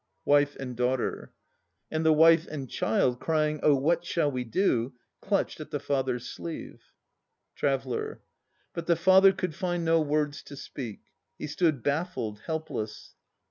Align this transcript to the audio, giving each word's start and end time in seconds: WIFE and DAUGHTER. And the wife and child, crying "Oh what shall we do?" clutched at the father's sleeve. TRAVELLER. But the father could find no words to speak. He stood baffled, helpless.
WIFE 0.25 0.55
and 0.55 0.75
DAUGHTER. 0.75 1.31
And 1.91 2.03
the 2.03 2.11
wife 2.11 2.47
and 2.47 2.67
child, 2.67 3.19
crying 3.19 3.59
"Oh 3.61 3.75
what 3.75 4.03
shall 4.03 4.31
we 4.31 4.43
do?" 4.43 4.93
clutched 5.21 5.59
at 5.59 5.69
the 5.69 5.79
father's 5.79 6.25
sleeve. 6.25 6.81
TRAVELLER. 7.53 8.23
But 8.73 8.87
the 8.87 8.95
father 8.95 9.31
could 9.31 9.53
find 9.53 9.85
no 9.85 10.01
words 10.01 10.41
to 10.45 10.55
speak. 10.55 11.01
He 11.37 11.45
stood 11.45 11.83
baffled, 11.83 12.39
helpless. 12.47 13.13